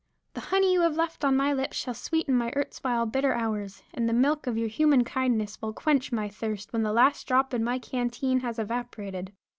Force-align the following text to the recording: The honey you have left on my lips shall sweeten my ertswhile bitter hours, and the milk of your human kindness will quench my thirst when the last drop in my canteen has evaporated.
The 0.33 0.41
honey 0.49 0.73
you 0.73 0.81
have 0.81 0.95
left 0.95 1.23
on 1.23 1.35
my 1.37 1.53
lips 1.53 1.77
shall 1.77 1.93
sweeten 1.93 2.33
my 2.33 2.49
ertswhile 2.55 3.05
bitter 3.11 3.33
hours, 3.35 3.83
and 3.93 4.09
the 4.09 4.13
milk 4.13 4.47
of 4.47 4.57
your 4.57 4.67
human 4.67 5.03
kindness 5.03 5.61
will 5.61 5.73
quench 5.73 6.11
my 6.11 6.27
thirst 6.27 6.73
when 6.73 6.81
the 6.81 6.91
last 6.91 7.27
drop 7.27 7.53
in 7.53 7.63
my 7.63 7.77
canteen 7.77 8.39
has 8.39 8.57
evaporated. 8.57 9.31